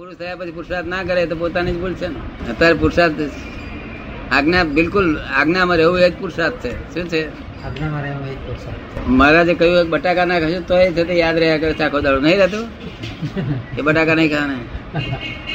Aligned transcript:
પુરુષ 0.00 0.18
થયા 0.20 0.36
પછી 0.36 0.54
પુરુષાર્થ 0.56 0.86
ના 0.86 1.02
કરે 1.02 1.22
તો 1.30 1.36
પોતાની 1.36 1.72
જ 1.72 1.78
ભૂલ 1.78 1.94
છે 1.94 2.08
ને. 2.08 2.20
અત્યારે 2.50 2.76
પુરુષાર્થ 2.82 3.18
આજ્ઞા 4.36 4.62
બિલકુલ 4.76 5.08
આજ્ઞામાં 5.40 5.78
રહેવું 5.80 6.00
એ 6.00 6.08
જ 6.10 6.14
પુરુષાર્થ 6.20 6.62
છે. 6.62 6.70
શું 6.92 7.06
છે. 7.12 7.20
મહારાજે 9.18 9.52
કહ્યું 9.54 9.90
બટાકા 9.90 10.26
ના 10.30 10.40
ખાશો 10.42 10.60
તો 10.70 10.78
એ 10.84 10.86
છે 10.92 11.02
તો 11.04 11.12
યાદ 11.12 11.36
રહ્યા 11.42 11.60
કરે 11.62 11.72
ચાખો 11.72 11.98
દાડો. 12.00 12.20
નહીં 12.20 12.38
રહેતું? 12.42 12.64
એ 13.78 13.80
બટાકા 13.82 14.16
નહીં 14.20 14.30
ખાવાના 14.34 14.62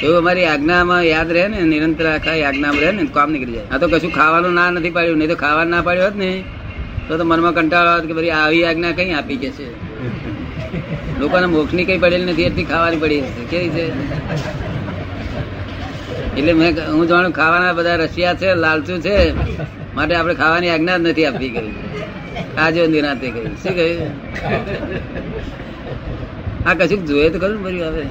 એવું 0.04 0.16
અમારી 0.18 0.46
આજ્ઞામાં 0.52 1.02
યાદ 1.04 1.30
રહે 1.36 1.44
ને 1.48 1.58
નિરંતર 1.72 2.06
આખા 2.06 2.38
આજ્ઞામાં 2.48 2.82
રહે 2.84 2.92
ને 2.92 3.10
કામ 3.18 3.28
નીકળી 3.32 3.56
જાય. 3.56 3.68
આ 3.72 3.78
તો 3.78 3.86
કશું 3.88 4.16
ખાવાનું 4.18 4.54
ના 4.60 4.70
નથી 4.70 4.94
પાડ્યું 4.96 5.18
નહીં 5.20 5.32
તો 5.34 5.38
ખાવાનું 5.44 5.72
ના 5.76 5.86
પાડ્યું 5.88 6.08
હોત 6.08 6.18
ને 6.24 6.30
તો 7.08 7.12
તો 7.18 7.24
મનમાં 7.24 7.54
કંટાળો 7.58 7.90
આવત 7.94 8.06
કે 8.08 8.14
ભાઈ 8.18 8.34
આવી 8.40 8.64
આજ્ઞા 8.70 8.98
કઈ 8.98 9.12
આપી 9.12 9.38
કે 9.42 9.50
છે? 9.58 9.66
લોકોને 11.20 11.46
મોક્ષની 11.46 11.84
કઈ 11.84 11.98
પડેલી 11.98 12.32
નથી 12.32 12.42
એટલી 12.42 12.64
ખાવાની 12.64 12.96
પડી 12.96 13.20
હશે 13.20 13.44
કેવી 13.44 13.68
છે? 13.68 13.84
એટલે 16.38 16.52
મેં 16.52 16.92
હું 16.92 17.08
જાણું 17.08 17.32
ખાવાના 17.32 17.72
બધા 17.72 17.94
રશિયા 17.94 18.34
છે 18.34 18.54
લાલચુ 18.54 18.98
છે 19.00 19.32
માટે 19.94 20.14
આપણે 20.14 20.34
ખાવાની 20.34 20.68
આજ્ઞા 20.70 20.98
જ 20.98 21.00
નથી 21.00 21.26
આપતી 21.26 21.48
કહ્યું 21.48 21.72
આજે 22.60 22.86
નિરાતે 22.86 23.30
કરી 23.30 23.42
શું 23.42 23.74
કહ્યું? 23.74 24.02
આ 26.68 26.74
કશું 26.74 27.06
જોઈએ 27.06 27.28
તો 27.30 27.38
ખરું 27.38 27.62
ભર્યું 27.62 27.86
હવે. 27.86 28.02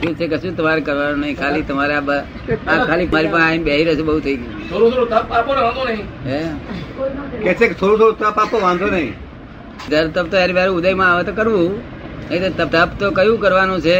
શું 0.00 0.14
છે 0.14 0.26
કશું 0.28 0.56
તમારે 0.56 0.80
કરવાનું 0.80 1.18
નહીં. 1.18 1.36
ખાલી 1.36 1.62
તમારે 1.62 1.94
આ 1.94 2.00
બ- 2.00 2.10
આ 2.10 2.84
ખાલી 2.86 3.06
મારી 3.06 3.28
પાસે 3.28 3.44
આવીને 3.44 3.64
બેહી 3.64 3.84
રહેશે 3.84 4.02
બહુ 4.02 4.20
થઈ 4.20 4.36
ગયું. 4.36 4.70
થોડું 4.70 4.90
થોડું 4.90 5.08
તાપ 5.08 5.32
આપો 5.32 5.54
ને 5.54 5.60
વાંધો 5.60 5.84
નહીં. 5.84 6.02
હે? 6.26 6.44
કે 7.42 7.54
છે 7.54 7.80
થોડું 7.80 7.98
થોડું 7.98 8.18
તપ 8.18 8.38
આપો 8.38 8.60
વાંધો 8.60 8.86
નહીં. 8.86 9.29
દર 9.88 10.08
તપ 10.08 10.30
તો 10.30 10.36
યાર 10.36 10.68
ઉદયમાં 10.68 11.12
આવે 11.12 11.24
તો 11.24 11.32
કરવું. 11.32 11.82
નહીં 12.30 12.42
તો 12.42 12.64
તપ 12.64 12.72
તપ 12.72 12.98
તો 12.98 13.10
કયું 13.10 13.40
કરવાનું 13.40 13.80
છે? 13.80 13.98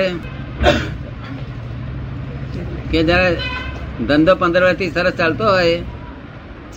કે 2.91 3.03
જયારે 3.03 3.36
ધંધો 4.06 4.34
પંદર 4.34 4.62
વર્ષથી 4.62 4.91
સરસ 4.91 5.12
ચાલતો 5.12 5.45
હોય 5.45 5.78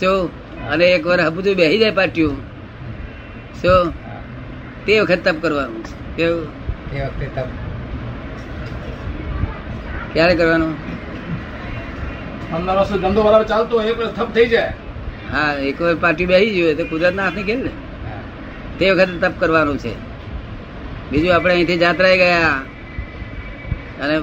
શું? 0.00 0.30
અને 0.70 0.84
એક 0.84 1.06
વાર 1.06 1.20
હબુજું 1.20 1.56
બેસી 1.56 1.78
જાય 1.78 1.90
પાટ્યું. 1.90 2.36
શું? 3.62 3.92
તે 4.86 5.00
વખત 5.00 5.24
તપ 5.24 5.36
કરવાનું. 5.42 5.82
કેવું? 6.16 6.46
તે 6.90 6.96
વખતે 7.06 7.26
તપ. 7.26 7.48
ક્યારે 10.14 10.34
કરવાનું? 10.34 10.74
ધંધો 13.02 13.22
બરાબર 13.22 13.46
ચાલતો 13.46 13.78
હોય 13.78 13.90
એક 13.90 13.98
વાર 13.98 14.08
થપ 14.08 14.34
થઈ 14.34 14.46
જાય. 14.46 14.72
હા 15.32 15.52
એક 15.54 15.80
વાર 15.80 15.94
પાર્ટી 15.94 16.26
બેસી 16.26 16.54
જોઈએ 16.56 16.74
તો 16.74 16.84
કુદરત 16.84 17.14
ના 17.14 17.22
હાથની 17.22 17.42
કેમ 17.42 17.58
ને. 17.58 17.70
તે 18.78 18.90
વખતે 18.90 19.18
તપ 19.22 19.34
કરવાનું 19.40 19.78
છે. 19.78 19.92
બીજું 21.10 21.34
આપણે 21.34 21.54
અહીંથી 21.54 21.76
જાત્રાએ 21.76 22.16
ગયા 22.16 22.54
અને 24.02 24.16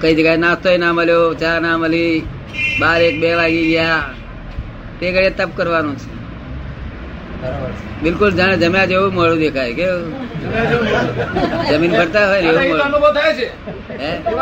કઈ 0.00 0.14
જગ્યાએ 0.14 0.36
નાસ્તો 0.36 0.76
ના 0.76 0.92
મળ્યો 0.92 1.34
ચા 1.34 1.58
ના 1.60 1.76
મળી 1.78 2.22
બાર 2.80 3.00
એક 3.02 3.16
બે 3.20 3.34
વાગી 3.34 3.66
ગયા. 3.72 4.02
તે 5.00 5.12
ઘડીએ 5.12 5.30
તપ 5.30 5.50
કરવાનું 5.56 5.96
છે. 5.96 6.10
બિલકુલ 8.02 8.30
જાણે 8.30 8.56
જમ્યા 8.56 8.86
જેવું 8.86 9.14
મોડું 9.14 9.38
દેખાય 9.38 9.72
કેવું? 9.74 10.10
જમીન 11.70 11.92
ભરતા 11.92 12.26
હોય 12.28 12.38
એવું 12.38 12.80
અનુભવ 12.80 13.12
થાય 13.12 13.32
છે. 13.34 13.46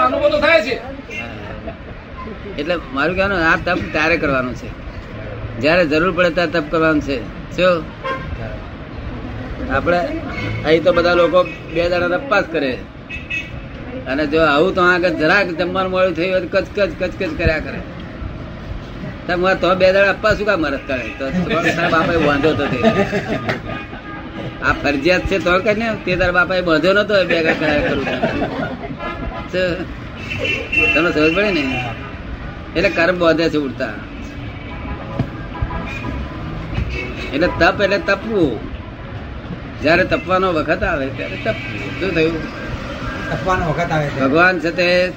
અનુભવ 0.04 0.28
તો 0.28 0.38
થાય 0.40 0.60
છે. 0.62 0.74
એટલે 2.58 2.74
મારું 2.94 3.14
કહેવાનું 3.14 3.38
આ 3.52 3.56
તપ 3.56 3.78
ત્યારે 3.92 4.16
કરવાનું 4.16 4.54
છે. 4.54 4.68
જ્યારે 5.60 5.86
જરૂર 5.86 6.12
પડે 6.12 6.30
ત્યારે 6.30 6.50
તપ 6.50 6.66
કરવાનું 6.70 7.02
છે. 7.02 7.39
આપણે 9.76 10.00
અહીં 10.66 10.82
તો 10.84 10.90
બધા 10.96 11.14
લોકો 11.20 11.40
બે 11.74 11.82
દાડા 11.92 12.20
તપાસ 12.24 12.46
કરે 12.52 12.72
અને 14.10 14.24
જો 14.32 14.40
આવું 14.54 14.70
તો 14.76 14.82
આગળ 14.90 15.14
જરાક 15.22 15.48
જમવાનું 15.58 15.90
મળ્યું 15.92 16.14
થયું 16.18 16.32
હોય 16.34 16.48
કચ 16.54 16.66
કચ 16.76 16.90
કચ 17.00 17.12
કચ 17.20 17.32
કર્યા 17.38 17.64
કરે. 17.66 17.80
તમે 19.26 19.52
તો 19.62 19.68
બે 19.80 19.86
દાડા 19.94 20.14
અપ્પા 20.16 20.34
શું 20.36 20.46
કામ 20.48 20.58
મરત 20.64 20.82
કરે? 20.88 21.04
તો 21.18 21.24
બાપાએ 21.94 22.18
વાંધો 22.26 22.50
તો 22.58 22.64
આ 24.66 24.74
ફરજિયાત 24.82 25.22
છે 25.30 25.36
તો 25.46 25.52
કે 25.64 25.72
ને 25.80 25.86
તે 26.04 26.12
તારા 26.20 26.36
બાપાએ 26.38 26.62
બધો 26.68 26.90
નતો 26.98 27.14
બે 27.30 27.36
કર્યા 27.46 27.82
કરું 27.86 28.06
તમે 30.92 31.08
સમજ 31.14 31.30
પડે 31.36 31.50
ને? 31.56 31.64
એટલે 32.76 32.90
કર્મ 32.96 33.16
બાંધે 33.22 33.44
છે 33.52 33.58
ઉડતા. 33.66 33.94
એટલે 37.34 37.46
તપ 37.46 37.80
એટલે 37.80 37.98
તપવું. 37.98 38.80
જયારે 39.82 40.04
તપવાનો 40.04 40.52
વખત 40.52 40.82
આવે 40.82 41.06
ત્યારે 41.06 41.36
તપવું. 41.36 42.00
શું 42.00 42.14
થયું? 42.14 42.60
તપવાનો 43.30 43.66
વખત 43.66 43.92
આવે 43.92 44.08
ભગવાન 44.08 44.58
છે 44.58 44.70
તે 44.70 45.12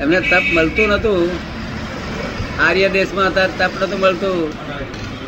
એમને 0.00 0.20
તપ 0.20 0.42
મળતું 0.52 0.88
નતું 0.88 1.38
આર્ય 2.68 2.88
દેશમાં 2.88 3.26
હતા 3.26 3.46
તપ 3.46 3.70
નતું 3.82 4.00
મળતું. 4.00 4.52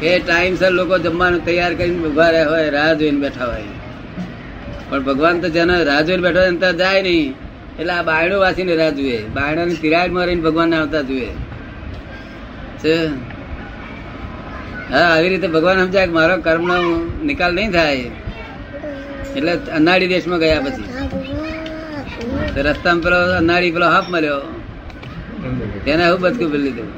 એ 0.03 0.19
ટાઈમસર 0.19 0.71
લોકો 0.71 0.99
જમવાનું 0.99 1.45
તૈયાર 1.45 1.75
કરીને 1.75 2.09
ઊભા 2.09 2.31
રહ્યા 2.31 2.49
હોય 2.49 2.71
રાહ 2.71 2.95
જોઈને 2.95 3.21
બેઠા 3.21 3.45
હોય. 3.45 3.63
પણ 4.89 5.03
ભગવાન 5.03 5.41
તો 5.41 5.49
જેને 5.49 5.85
રાહ 5.85 6.03
જોઈને 6.03 6.23
બેઠા 6.23 6.41
હોય 6.41 6.57
ત્યાં 6.57 6.77
જાય 6.77 7.03
નહીં. 7.03 7.35
એટલે 7.79 7.93
આ 7.93 8.03
બાયણો 8.03 8.41
વાસીને 8.41 8.77
રાહ 8.77 8.91
જુએ. 8.91 9.29
બાયણાની 9.29 9.75
તિરાડ 9.75 10.11
મારીને 10.11 10.41
ભગવાનને 10.41 10.77
આવતા 10.77 11.03
જુએ. 11.03 11.27
છે? 12.79 13.07
હા, 14.93 14.99
આવી 14.99 15.29
રીતે 15.29 15.49
ભગવાન 15.49 15.85
સમજાય 15.85 16.07
કે 16.07 16.13
મારો 16.13 16.37
કર્મનો 16.37 16.77
નિકાલ 17.25 17.55
નહીં 17.55 17.73
થાય. 17.73 17.97
એટલે 19.37 19.53
અનાળી 19.53 20.07
દેશમાં 20.07 20.39
ગયા 20.39 20.61
પછી. 20.61 20.85
રસ્તામાં 22.57 23.03
પેલો 23.03 23.37
અનાળી 23.37 23.71
પેલો 23.71 23.87
હાફ 23.87 24.11
મળ્યો. 24.11 24.41
તેને 25.85 26.07
એવું 26.07 26.21
બચકું 26.21 26.51
ભૂલી 26.51 26.63
લીધું. 26.63 26.89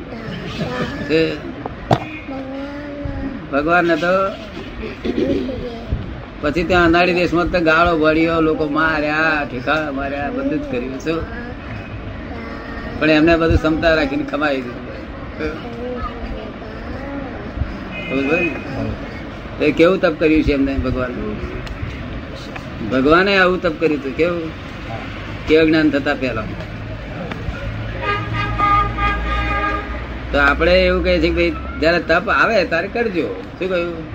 ભગવાન 3.50 3.84
ને 3.84 3.96
તો 3.96 4.12
પછી 6.40 6.64
ત્યાં 6.64 6.84
અનાળી 6.84 7.14
દેશમાં 7.14 7.50
તો 7.50 7.60
ગાળો 7.60 7.98
ભળ્યો 7.98 8.40
લોકો 8.40 8.68
માર્યા, 8.68 9.46
ઠેકા 9.50 9.92
માર્યા, 9.92 10.30
બધું 10.30 10.68
જ 10.68 10.72
કર્યું. 10.72 11.00
શું? 11.00 11.22
પણ 13.00 13.10
એમને 13.10 13.36
બધું 13.36 13.56
ક્ષમતા 13.56 13.94
રાખીને 13.94 14.24
ખમાવી 14.24 14.60
દીધું. 14.60 14.84
ને? 14.86 15.83
એ 19.60 19.72
કેવું 19.72 20.00
તપ 20.00 20.20
કર્યું 20.20 20.42
છે 20.42 20.52
એમને 20.52 20.74
ભગવાન? 20.74 21.10
ભગવાને 22.92 23.38
આવું 23.38 23.62
તપ 23.62 23.80
કર્યું 23.80 24.00
હતું. 24.00 24.16
કેવું? 24.16 24.50
કે 25.48 25.66
જ્ઞાન 25.66 25.90
થતા 25.90 26.14
પહેલા? 26.14 26.42
તો 30.32 30.38
આપણે 30.38 30.86
એવું 30.86 31.04
કહે 31.04 31.18
છે 31.18 31.30
ભાઈ, 31.30 31.52
જયારે 31.80 31.98
તપ 31.98 32.28
આવે 32.28 32.64
ત્યારે 32.64 32.88
કરજો. 32.88 33.42
શું 33.58 33.68
કહ્યું? 33.68 34.12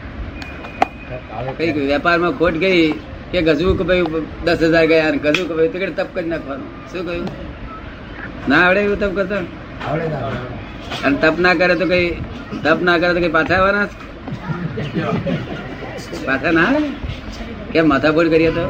કઈ 1.57 1.71
કહ્યું? 1.71 1.87
વેપારમાં 1.87 2.31
ખોટ 2.31 2.53
ગઈ 2.53 2.91
કે 3.31 3.41
ગજવું 3.41 3.77
કે 3.77 3.83
ભાઈ 3.83 4.05
દસ 4.45 4.63
હજાર 4.63 4.85
ગયા 4.85 5.09
ગજવું 5.09 5.47
કે 5.47 5.53
ભાઈ, 5.55 5.67
તો 5.67 6.03
તપ 6.03 6.15
કરી 6.15 6.29
નાખવાનું? 6.29 6.91
શું 6.91 7.05
કહ્યું? 7.05 7.27
ના 8.49 8.67
આવડે 8.67 8.79
એવું 8.79 8.99
તપ 8.99 9.15
કરતા. 9.15 9.35
અને 9.87 11.15
તપ 11.21 11.35
ના 11.45 11.55
કરે 11.59 11.75
તો 11.81 11.85
કઈ 11.91 12.07
તપ 12.63 12.79
ના 12.87 12.97
કરે 13.01 13.11
તો 13.15 13.19
કઈ 13.23 13.33
પાછા 13.37 13.57
આવવાના 13.59 13.87
પાછા 16.27 16.51
ના? 16.51 16.71
કેમ 17.73 17.85
માથાફોડ 17.91 18.27
કરીએ 18.33 18.51
તો? 18.51 18.65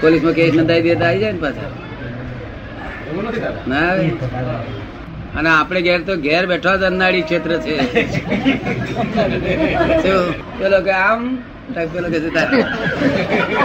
પોલીસમાં 0.00 0.34
કેસ 0.38 0.52
નોંધાવી 0.54 0.84
દે 0.88 0.96
તો 1.00 1.04
આવી 1.04 1.20
જાય 1.20 1.32
ને 1.32 1.40
પાછા? 1.44 1.70
એવું 3.08 3.22
નથી 3.28 3.42
થતું. 3.44 3.64
ના 3.70 3.90
અને 5.38 5.48
આપણે 5.50 5.80
ઘેર 5.86 6.00
તો 6.08 6.12
ઘેર 6.26 6.44
બેઠો 6.52 6.72
જ 6.80 6.84
અન્નાળી 6.90 7.22
ક્ષેત્ર 7.22 7.52
છે. 7.64 7.74
પેલો 10.60 10.78
કે 10.86 10.92
આમ? 11.00 11.22
પેલો 11.92 12.08
કે. 12.12 12.18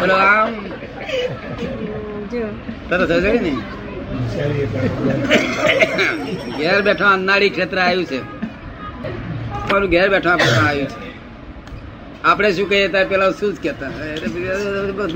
પેલો 0.01 0.15
આમ? 0.15 0.49
તરત 2.89 3.01
સમજાય 3.09 3.39
ને 3.45 3.51
ઘેર 6.57 6.81
બેઠો 6.81 7.05
અન્નાળી 7.05 7.49
ક્ષેત્ર 7.49 7.79
આવ્યું 7.79 8.05
છે. 8.05 8.21
પણ 9.69 9.87
ઘેર 9.87 10.09
બેઠો 10.09 10.29
આવ્યું. 10.29 10.87
છે 10.87 11.13
આપણે 12.23 12.51
શું 12.53 12.69
કહીએ 12.69 12.87
ત્યારે 12.87 13.07
પેલા 13.09 13.31
શું 13.31 13.53
જ 13.53 13.57
કેતા 13.57 13.89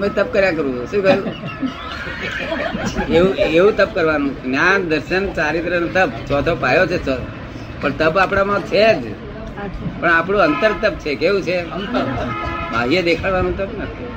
તપ 0.09 0.33
કર્યા 0.33 0.51
કરું. 0.51 0.87
શું 0.87 1.03
કહ્યું? 1.03 1.25
એવું 3.13 3.35
એવું 3.35 3.77
તપ 3.77 3.89
કરવાનું. 3.93 4.43
જ્ઞાન, 4.43 4.89
દર્શન 4.89 5.33
ચારિત્ર 5.33 5.79
તપ. 5.79 6.09
ચોથો 6.27 6.55
પાયો 6.55 6.87
છે 6.87 6.97
પણ 7.81 7.91
તપ 7.91 8.17
આપણામાં 8.17 8.61
છે 8.61 9.01
જ. 9.01 9.03
પણ 9.99 10.11
આપણું 10.11 10.41
અંતર 10.41 10.71
તપ 10.81 10.95
છે. 10.95 11.15
કેવું 11.15 11.41
છે? 11.41 11.57
બાહ્ય 12.73 13.01
દેખાડવાનું 13.01 13.57
તપ 13.57 13.69
નથી. 13.81 14.07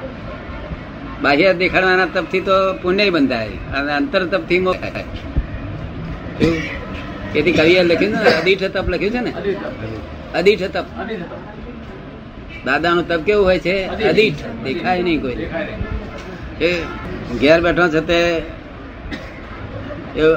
બાહ્ય 1.23 1.53
દેખાડવાના 1.55 2.07
તપથી 2.15 2.41
તો 2.41 2.57
પુણ્ય 2.83 3.11
બંધાય. 3.11 3.49
અને 3.77 3.93
અંતર 3.93 4.23
તપથી? 4.27 4.59
તેથી 7.33 7.53
કવિએ 7.53 7.83
લખ્યું 7.83 8.13
ને 8.13 8.21
અદીઠ 8.31 8.65
તપ 8.65 8.87
લખ્યું 8.89 9.13
છે 9.13 9.21
ને? 9.21 9.31
તપ. 9.31 10.37
અદીઠ. 10.37 10.63
તપ. 10.63 10.87
દાદાનું 12.65 13.05
તપ 13.09 13.21
કેવું 13.21 13.45
હોય 13.45 13.59
છે? 13.59 13.77
અદીઠ. 14.13 14.41
દેખાય 14.65 15.03
નહીં 15.03 15.21
કોઈ. 15.21 15.37
એ 16.61 16.71
ઘેર 17.41 17.59
બેઠો 17.61 17.87
છે 17.89 18.01
તે 18.01 18.19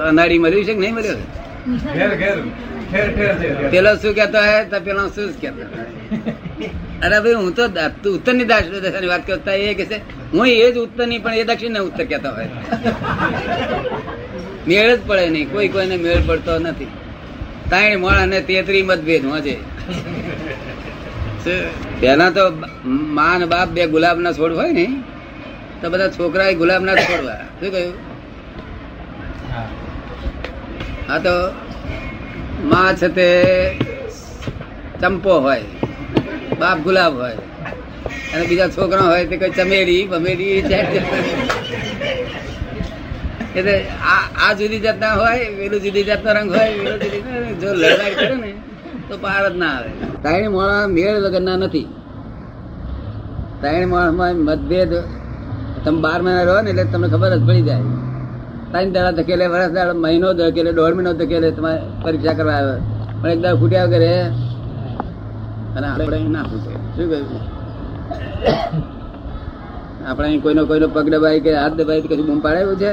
અનાળી 0.10 0.40
મળ્યું 0.40 0.66
છે 0.66 0.74
કે 0.74 0.80
નહીં 0.80 0.96
મળ્યું. 0.96 1.22
પેલો 3.72 3.92
શું 3.96 4.14
કેતો 4.14 4.40
હે 4.40 4.58
તો 4.66 4.80
પેલો 4.80 5.04
શું 5.08 5.32
કેતો 5.34 5.64
અરે 7.02 7.18
ભાઈ 7.20 7.34
હું 7.34 7.54
તો 7.54 7.64
ઉત્તરની 8.12 8.46
દાસ 8.46 8.66
દશાની 8.76 9.08
વાત 9.08 9.24
કરતા 9.28 9.56
એ 9.68 9.74
કે 9.74 9.86
હું 10.34 10.48
એ 10.48 10.72
જ 10.72 10.76
ઉત્તરની 10.78 11.20
પણ 11.20 11.34
એ 11.34 11.44
દક્ષિણ 11.44 11.74
ને 11.74 11.80
ઉત્તર 11.80 12.06
કહેતા 12.06 12.32
હોય. 12.32 12.50
મેળ 14.68 14.90
જ 14.96 15.00
પડે 15.08 15.30
નહીં 15.30 15.50
કોઈ 15.52 15.68
કોઈને 15.68 15.98
મેળ 15.98 16.22
પડતો 16.28 16.60
નથી. 16.60 16.92
ત્રણ 17.70 17.98
મણ 17.98 18.20
અને 18.24 18.40
તેત્રી 18.42 18.84
મતભેદ 18.84 19.26
હોજે 19.26 19.56
પેલા 22.00 22.30
તો 22.30 22.44
મા 23.18 23.38
ને 23.38 23.46
બાપ 23.46 23.70
બે 23.70 23.88
ગુલાબ 23.88 24.18
ના 24.20 24.34
છોડ 24.34 24.54
હોય 24.54 24.74
ને 24.74 24.86
તો 25.82 25.86
બધા 25.90 26.10
છોકરા 26.10 26.50
એ 26.50 26.56
ગુલાબ 26.56 26.82
ના 26.84 26.96
છોડવા. 26.96 27.42
શું 27.60 27.72
કહ્યું? 27.72 27.96
હા 31.08 31.20
તો 31.20 31.36
માં 32.64 32.96
છે 32.96 33.08
તે 33.18 33.28
ચંપો 35.02 35.34
હોય. 35.40 35.83
બાપ 36.62 36.78
ગુલાબ 36.86 37.14
હોય. 37.22 37.40
અને 38.34 38.44
બીજા 38.50 38.70
છોકરા 38.76 39.08
હોય 39.12 39.24
તે 39.32 39.36
કઈ 39.42 39.54
ચમેરી 39.58 40.04
બમેરી 40.12 40.58
એટલે 43.58 43.76
આ 44.44 44.52
જુદી 44.60 44.82
જાતના 44.86 45.16
હોય, 45.22 45.46
પેલું 45.58 45.80
જુદી 45.86 46.06
જાતનો 46.10 46.30
રંગ 46.38 46.50
હોય 46.56 46.70
જો 47.62 47.70
લડાઈ 47.82 48.16
કરે 48.20 48.36
ને, 48.44 48.52
તો 49.08 49.14
પાર 49.26 49.44
જ 49.54 49.56
ના 49.64 49.74
આવે. 49.78 49.92
ત્રણ 50.24 50.50
મોણા 50.56 50.86
મેળ 50.96 51.18
વગરના 51.26 51.58
નથી. 51.64 51.88
ત્રણ 53.62 53.86
મોણામાં 53.92 54.36
મતભેદ 54.48 54.94
તમે 55.84 56.00
બાર 56.06 56.20
મહિના 56.26 56.46
રહો 56.50 56.58
ને 56.66 56.70
એટલે 56.74 56.86
તમને 56.94 57.08
ખબર 57.14 57.32
જ 57.40 57.44
પડી 57.50 57.66
જાય. 57.70 57.86
ત્રણ 58.72 58.90
દાડા 58.96 59.16
ધકેલે 59.18 59.46
વર્ષ 59.54 59.72
દાડા, 59.78 59.98
મહિનો 60.06 60.30
ધકેલે, 60.40 60.72
દોઢ 60.80 60.96
મહિનો 60.98 61.12
ધકેલે, 61.20 61.48
તમારે 61.58 61.80
પરીક્ષા 62.04 62.36
કરવા 62.40 62.58
આવે. 62.62 62.76
પણ 63.22 63.30
એક 63.34 63.40
દાડા 63.44 63.60
ફૂટ્યા 63.62 63.88
વગર 63.92 64.06
અને 65.78 65.88
આપણે 65.88 66.16
અહીં 66.18 66.32
ના 66.32 66.44
ફૂટે 66.44 66.72
શું 66.96 67.06
કહ્યું? 67.10 67.42
આપણે 70.08 70.28
અહીં 70.28 70.42
કોઈનો 70.42 70.66
કોઈનો 70.66 70.88
પગ 70.88 71.06
દબાય 71.16 71.40
કે 71.40 71.52
હાથ 71.56 71.76
દબાઈ 71.80 72.02
કે 72.02 72.08
કશું 72.12 72.28
બૂમ 72.28 72.40
પાડાયું 72.46 72.78
છે? 72.84 72.92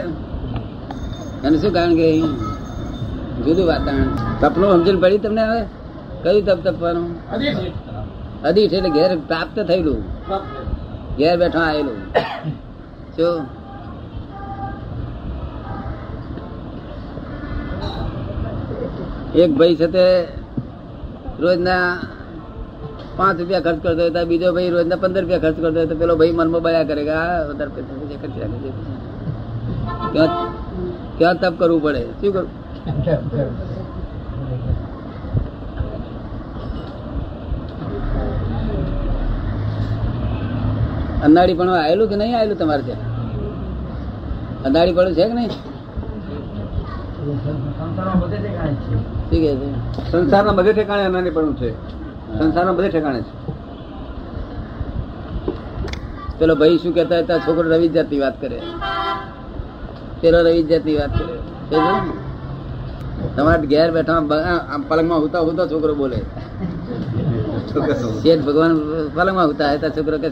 અને 1.47 1.57
શું 1.59 1.73
કારણ 1.77 1.95
કે 2.01 2.05
અહીં? 2.13 2.33
જુદું 3.45 3.67
વાતાવરણ. 3.67 4.11
તપનું 4.41 4.69
સમજણ 4.73 4.99
પડી 5.05 5.19
તમને 5.19 5.43
હવે? 5.51 5.63
કયું 6.23 6.43
તપ 6.47 6.59
તપવાનું? 6.67 7.09
છે. 7.41 8.77
એટલે 8.77 8.91
ઘેર 8.91 9.11
પ્રાપ્ત 9.31 9.57
થયેલું. 9.71 10.01
ઘેર 11.19 11.35
બેઠા 11.39 11.65
આવેલું 11.71 11.99
શું? 13.17 13.41
એક 19.43 19.51
ભાઈ 19.59 19.75
તે 19.97 20.07
રોજના 21.41 21.85
પાંચ 23.21 23.37
રૂપિયા 23.41 23.65
ખર્ચ 23.67 23.79
કરતો 23.85 24.01
હોય 24.03 24.13
તો 24.17 24.21
બીજો 24.31 24.49
ભાઈ 24.57 24.73
રોજના 24.77 25.01
પંદર 25.03 25.21
રૂપિયા 25.23 25.45
ખર્ચ 25.45 25.57
કરતો 25.65 25.79
હોય 25.81 25.89
તો 25.91 25.97
પેલો 26.03 26.15
ભાઈ 26.21 26.37
મનમાં 26.39 26.63
બયા 26.67 26.89
કરે 26.91 27.03
કે 27.09 27.15
આ 27.23 27.29
વધારે 27.49 27.71
પૈસા 27.75 27.95
છે, 28.01 28.17
રાખે 28.43 28.59
છે. 28.65 30.25
ક્યાં 31.19 31.37
તપ 31.43 31.55
કરવું 31.61 31.81
પડે? 31.85 32.03
શું 32.21 32.31
કરવું 32.35 32.49
અંધાડી 41.27 41.57
પણ 41.59 41.73
આવેલું 41.77 42.07
કે 42.11 42.17
નહીં 42.21 42.37
આવેલું 42.37 42.59
તમારે 42.61 42.83
ત્યાં? 42.83 43.03
અંધાડી 44.67 44.97
પડ્યું 44.97 45.17
છે 45.19 45.25
કે 45.31 45.35
નહીં? 45.39 45.53
સંસારના 50.11 50.57
બધે 50.59 50.73
ઠેકાણે 50.73 51.05
અનાની 51.11 51.35
પણ 51.37 51.55
છે. 51.61 51.71
સંસારના 52.39 52.73
બધે 52.79 52.89
ઠેકાણે 52.89 53.21
છે. 53.23 53.33
પેલો 56.39 56.55
ભાઈ 56.61 56.79
શું 56.83 56.93
કેતા 56.97 57.19
હતા? 57.19 57.39
છોકરો 57.45 57.69
રવિ 57.71 57.89
જાતની 57.97 58.21
વાત 58.25 58.37
કરે. 58.41 58.59
પેલો 60.21 60.39
રવિ 60.47 60.63
જાતની 60.71 60.97
વાત 61.01 61.13
કરે. 61.19 61.37
તમારા 63.37 63.69
ઘેર 63.73 63.89
બેઠા 63.97 64.21
પલંગમાં 64.89 65.21
હુતા 65.25 65.41
હુતા 65.49 65.67
છોકરો 65.73 65.95
બોલે. 65.95 66.21
શેઠ 68.23 68.43
ભગવાન 68.47 68.73
પલંગમાં 69.15 69.47
હુતા 69.51 69.73
હતા. 69.73 69.91
છોકરો 69.97 70.17
કે, 70.19 70.31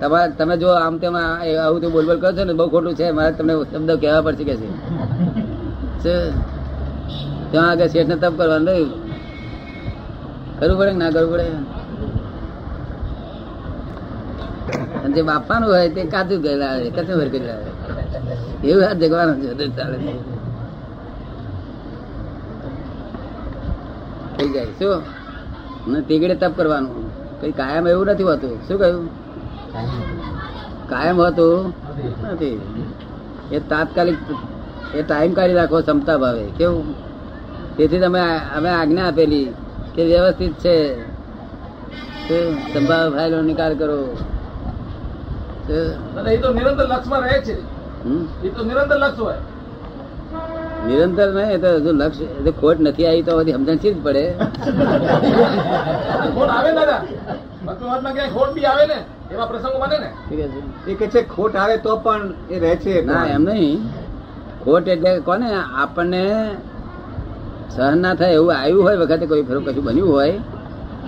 તમારે 0.00 0.32
તમે 0.38 0.54
જો 0.62 0.68
આમ 0.80 0.94
તેમ 0.98 1.14
આવું 1.16 1.80
તો 1.82 1.88
બોલ 1.90 2.04
બોલ 2.06 2.18
કરો 2.20 2.32
છો 2.32 2.44
ને, 2.44 2.52
બહુ 2.52 2.68
ખોટું 2.74 2.94
છે. 2.94 3.06
મારે 3.10 3.32
તમને 3.38 3.54
શબ્દ 3.72 3.90
કહેવા 4.02 4.22
પડશે 4.26 4.44
કે 4.44 4.54
છે. 4.60 4.68
ત્યાં 7.50 7.66
આગળ 7.70 7.88
શેઠ 7.94 8.08
ને 8.08 8.16
તપ 8.22 8.34
કરવાનું 8.38 8.68
રહ્યું. 8.68 8.90
કરવું 10.58 10.78
પડે 10.78 10.92
ના 10.92 11.10
કરવું 11.10 11.32
પડે? 11.32 11.46
અને 15.04 15.14
જે 15.14 15.22
બાપાનું 15.22 15.68
હોય 15.70 15.88
તે 15.88 16.04
કાચું 16.04 16.42
ગયેલા 16.42 16.66
આવે 16.66 16.90
કચું 16.90 17.16
ભર 17.18 17.28
કરેલા 17.28 17.52
આવે 17.52 17.70
એવું 18.68 18.82
હાથ 18.84 18.96
જગવાનું 18.96 19.36
છે 19.42 19.68
ચાલે 19.68 19.98
થઈ 24.38 24.48
જાય, 24.48 24.66
શું? 24.66 25.02
ને 25.92 26.00
તીગડે 26.00 26.34
તપ 26.34 26.52
કરવાનું. 26.56 27.10
કઈ 27.40 27.52
કાયમ 27.52 27.88
એવું 27.88 28.06
નથી 28.06 28.22
હોતું. 28.22 28.68
શું 28.68 28.78
કહ્યું? 28.78 29.08
કાયમ 30.88 31.16
હોતું 31.20 31.72
નથી. 32.32 32.60
એ 33.52 33.58
તાત્કાલિક, 33.58 34.16
એ 34.94 35.02
ટાઈમ 35.02 35.32
કાઢી 35.34 35.54
રાખો, 35.54 35.80
ક્ષમતા 35.80 36.16
ભાવે. 36.16 36.44
કેવું? 36.58 36.94
તેથી 37.76 38.00
તમે 38.00 38.20
અમે 38.56 38.70
આજ્ઞા 38.70 39.08
આપેલી 39.08 39.48
કે 39.94 40.04
વ્યવસ્થિત 40.04 40.52
છે? 40.52 40.76
સંભાવ 42.74 43.16
ફાઇલો 43.16 43.42
નિકાલ 43.42 43.74
કરો. 43.74 43.98
નિરંતર 46.54 46.86
લક્ષમાં 46.86 47.20
રહે 47.20 47.40
છે. 47.40 47.56
નિરંતર 48.64 48.96
લક્ષ 48.96 49.18
હોય. 49.18 49.40
નિરંતર 50.86 51.28
નહીં 51.34 51.50
એ 51.50 51.58
તો 51.58 51.74
હજુ 51.76 51.92
લક્ષ્ય 51.92 52.24
એ 52.24 52.50
ખોટ 52.50 52.80
નથી 52.80 53.06
આવી 53.06 53.22
તો 53.22 53.38
બધી 53.38 53.52
સમજણ 53.52 53.76
જ 53.76 54.02
પડે. 54.02 54.24
ખોટ 56.34 56.48
આવે 56.48 56.70
ને 56.70 56.76
દાદા. 56.76 57.00
ભક્તિ 57.66 57.84
ક્યાંય 57.84 58.30
ખોટ 58.32 58.50
બી 58.52 58.64
આવે 58.64 58.86
ને 58.86 58.98
એવા 59.34 59.46
પ્રસંગો 59.46 59.78
બને 59.78 59.98
ને. 59.98 60.10
છે. 60.36 60.90
એ 60.90 60.94
કે 60.94 61.06
છે 61.06 61.22
ખોટ 61.28 61.56
આવે 61.56 61.76
તો 61.76 61.96
પણ 61.96 62.34
એ 62.50 62.58
રહે 62.58 62.76
છે 62.76 63.04
ના 63.04 63.26
એમ 63.26 63.44
નહીં. 63.44 63.78
ખોટ 64.64 64.88
એટલે 64.88 65.18
કોને? 65.20 65.48
આપણને 65.76 66.22
સહન 67.76 67.98
ના 68.02 68.14
થાય 68.14 68.32
એવું 68.38 68.52
આવ્યું 68.56 68.84
હોય 68.86 68.96
વખતે 69.02 69.26
કોઈ 69.30 69.44
ફેરો 69.48 69.60
કશું 69.66 69.84
બન્યું 69.84 70.10
હોય 70.12 70.36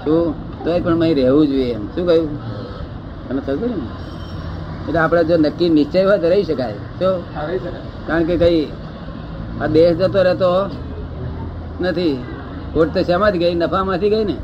શું 0.04 0.34
તો 0.64 0.70
પણ 0.84 1.02
અહીં 1.02 1.16
રહેવું 1.16 1.44
જોઈએ 1.50 1.68
એમ. 1.74 1.84
શું 1.94 2.04
કહ્યું? 2.08 2.28
તમે 3.28 3.40
થતું 3.46 3.70
ને? 3.70 3.86
એટલે 4.88 5.00
આપણે 5.00 5.22
જો 5.28 5.36
નક્કી 5.36 5.70
નિશ્ચય 5.76 6.04
હોય 6.08 6.18
તો 6.18 6.28
રહી 6.32 6.44
શકાય. 6.44 6.78
શકે 6.98 7.70
કારણ 8.06 8.24
કે 8.28 8.34
કઈ 8.42 8.62
આ 9.62 9.66
દેશ 9.66 9.96
જતો 10.00 10.20
રહેતો 10.28 10.50
નથી. 11.80 12.16
ખોટ 12.74 12.88
તો 12.94 13.00
શેમાંથી 13.02 13.38
ગઈ? 13.38 13.54
નફામાંથી 13.54 14.10
ગઈ 14.10 14.24
ને? 14.24 14.36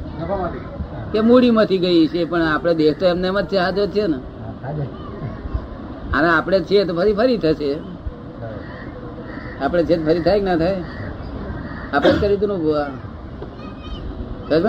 કે 1.13 1.21
મૂડીમાંથી 1.21 1.79
ગઈ 1.79 2.07
છે? 2.09 2.25
પણ 2.25 2.43
આપણે 2.55 2.75
દેશ 2.75 2.97
તો 3.01 3.05
એમને 3.13 3.29
એમ 3.29 3.39
જ 3.41 3.47
છે 3.51 3.59
હાજર 3.65 3.87
છે 3.95 4.07
ને. 4.07 4.19
અને 6.17 6.29
આપણે 6.29 6.59
છીએ 6.71 6.85
તો 6.85 6.93
ફરી 6.95 7.15
ફરી 7.21 7.39
થશે. 7.39 7.71
આપણે 9.63 9.83
છે 9.85 9.95
તો 9.97 10.03
ફરી 10.05 10.23
થાય 10.27 10.39
કે 10.41 10.47
ના 10.51 10.57
થાય? 10.57 11.02
આપણે 11.93 12.13
જ 12.13 12.21
કરી 12.21 12.37
દીધું 12.37 12.49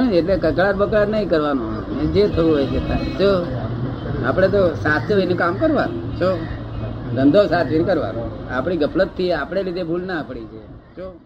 ને 0.09 0.17
એટલે 0.17 0.37
કકડાટ 0.37 0.75
બકડાટ 0.75 1.09
નહીં 1.09 1.29
કરવાનો. 1.29 1.81
જે 2.13 2.27
થવું 2.27 2.51
હોય 2.51 2.65
તે 2.65 2.79
થાય. 2.79 3.05
જો, 3.05 3.45
આપણે 4.25 4.47
તો 4.47 4.75
સાચવીને 4.75 5.33
કામ 5.33 5.55
કરવાનું. 5.55 6.17
જો, 6.19 6.37
ધંધો 7.15 7.45
સાચવીને 7.45 7.83
કરવાનો. 7.83 8.39
આપણી 8.51 8.77
ગફલતથી 8.77 9.31
આપણે 9.31 9.63
લીધે 9.63 9.83
ભૂલ 9.83 10.03
ના 10.03 10.23
પડી 10.27 10.45
છે. 10.45 10.67
જો. 10.67 11.19